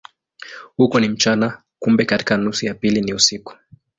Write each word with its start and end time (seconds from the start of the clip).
Huko 0.77 0.99
ni 0.99 1.09
mchana, 1.09 1.61
kumbe 1.79 2.05
katika 2.05 2.37
nusu 2.37 2.65
ya 2.65 2.73
pili 2.73 3.01
ni 3.01 3.13
usiku. 3.13 3.57